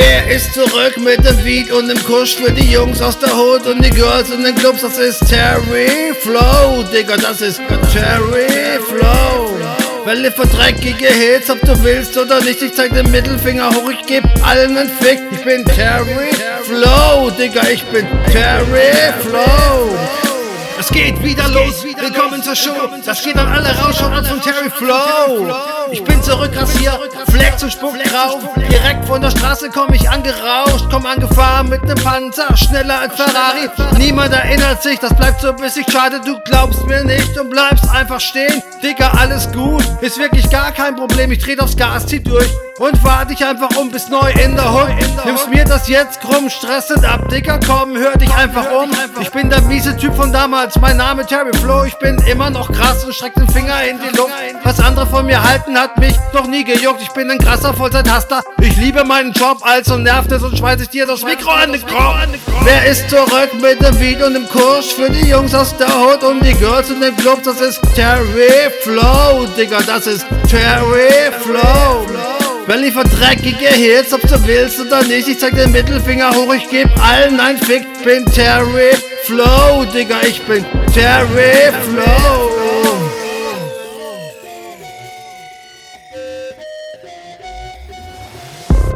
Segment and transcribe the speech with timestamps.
[0.00, 3.66] Wer ist zurück mit dem Beat und dem Kusch für die Jungs aus der Hood
[3.66, 4.80] und die Girls in den Clubs?
[4.80, 7.60] Das ist Terry Flow, Digga, das ist
[7.92, 9.58] Terry Flow.
[10.06, 12.62] Welle für dreckige Hits, ob du willst oder nicht.
[12.62, 15.20] Ich zeig den Mittelfinger hoch, ich geb allen einen Fick.
[15.32, 16.30] Ich bin Terry
[16.62, 19.98] Flow, Digga, ich bin Terry Flow.
[20.80, 22.72] Es geht wieder los, willkommen zur Show.
[23.04, 25.54] Das geht an alle raus, schaut an von Terry Flow.
[25.90, 26.98] Ich bin zurück, rasiert,
[27.30, 28.40] Flex und Spuck drauf.
[28.56, 33.68] Direkt von der Straße komm ich angerauscht, komm angefahren mit nem Panzer, schneller als Ferrari.
[33.98, 38.20] Niemand erinnert sich, das bleibt so bissig schade, du glaubst mir nicht und bleibst einfach
[38.20, 38.62] stehen.
[38.82, 41.30] Digga, alles gut, ist wirklich gar kein Problem.
[41.30, 44.72] Ich dreh aufs Gas, zieh durch und fahr dich einfach um bis neu in der
[44.72, 45.26] Hut.
[45.26, 48.90] Nimmst mir das jetzt krumm, stressend ab, Digga, komm, hör dich einfach um.
[49.20, 51.84] Ich bin der miese Typ von damals, mein Name Terry Flo.
[51.84, 54.32] Ich bin immer noch krass und streck den Finger in die Luft.
[54.62, 57.00] Was andere von mir halten, hat mich noch nie gejuckt.
[57.02, 58.42] Ich bin ein krasser Vollzeithaster.
[58.60, 61.80] Ich liebe meinen Job, also nervt es und schmeiß ich dir das Mikro an den
[61.80, 62.16] Kopf.
[62.62, 66.22] Wer ist zurück mit dem Beat und dem Kurs für die Jungs aus der Hut
[66.22, 67.42] und die Girls in den Clubs?
[67.44, 72.06] Das ist Terry Flow, Digga, das ist Terry Flow.
[72.66, 76.68] Wenn ich dreckige Hits, ob du willst oder nicht, ich zeig den Mittelfinger hoch, ich
[76.68, 78.90] geb allen ein Fick, bin Terry
[79.30, 82.50] Flow, Digga, ich bin Terry Flow.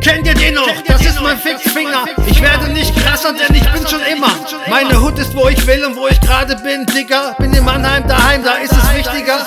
[0.00, 0.82] Kennt den noch?
[0.86, 2.04] Das ist mein Fickfinger.
[2.26, 4.34] Ich werde nicht krasser, denn ich bin schon immer.
[4.68, 7.34] Meine Hut ist, wo ich will und wo ich gerade bin, Digga.
[7.38, 9.46] Bin in Mannheim daheim, da ist es wichtiger.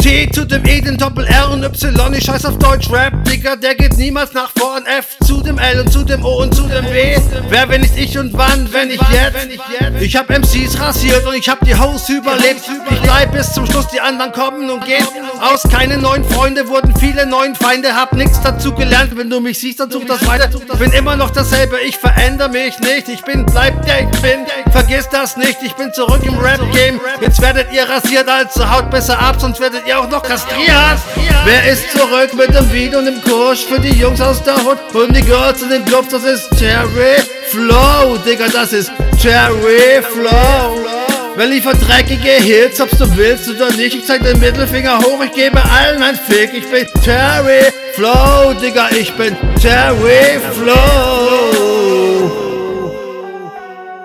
[0.00, 3.56] T zu dem E, den Doppel R und Y, ich scheiß auf Deutsch Rap, Digga,
[3.56, 4.84] der geht niemals nach vorn.
[4.86, 7.16] F zu dem L und zu dem O und zu dem W.
[7.48, 10.00] Wer, wenn nicht ich und wann, wenn ich jetzt?
[10.00, 12.62] Ich hab MCs rasiert und ich hab die Hoes überlebt.
[12.90, 15.06] Ich bleib bis zum Schluss, die anderen kommen und gehen.
[15.40, 19.16] Aus keine neuen Freunde wurden viele neuen Feinde, hab nichts dazu gelernt.
[19.16, 20.48] Wenn du mich siehst, dann such das weiter.
[20.78, 23.08] Bin immer noch dasselbe, ich verändere mich nicht.
[23.08, 25.58] Ich bin, bleib der ich bin, vergiss das nicht.
[25.62, 27.00] Ich bin zurück im Rap-Game.
[27.20, 30.98] Jetzt werdet ihr rasiert, also haut besser ab, sonst werdet ihr auch noch kastriert.
[31.44, 34.78] Wer ist zurück mit dem Beat und dem Kurs für die Jungs aus der Hut
[34.94, 36.08] und die Girls in den Clubs?
[36.10, 37.16] Das ist Terry
[37.48, 40.95] Flow, Digga, das ist Terry Flow.
[41.36, 45.32] Wenn ich dreckige Hits, ob du willst oder nicht, ich zeig den Mittelfinger hoch, ich
[45.32, 46.54] gebe allen ein Fick.
[46.54, 50.72] Ich bin Terry Flow, Digga, ich bin Terry Flow.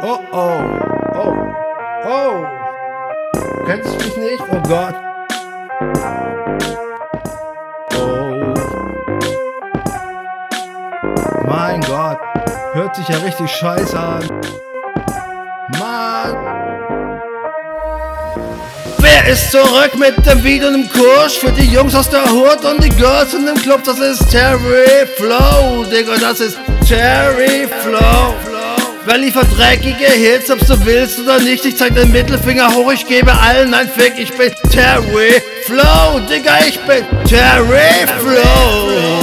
[0.03, 0.63] Oh, oh,
[1.13, 1.35] oh,
[2.05, 2.45] oh.
[3.65, 4.43] Kennst du mich nicht?
[4.51, 4.95] Oh Gott.
[7.95, 8.53] Oh.
[11.47, 12.19] Mein Gott.
[12.73, 14.29] Hört sich ja richtig scheiße an.
[15.79, 16.10] Mann.
[19.23, 22.65] Wer ist zurück mit dem Beat und dem Kurs für die Jungs aus der Hut
[22.65, 23.83] und die Girls in dem Club?
[23.83, 28.33] Das ist Terry Flow, Digga, das ist Terry Flow.
[29.05, 31.63] Wer liefert dreckige Hits, ob du willst oder nicht?
[31.65, 34.17] Ich zeig den Mittelfinger hoch, ich gebe allen ein Fick.
[34.17, 39.20] Ich bin Terry Flow, Digga, ich bin Terry Flow.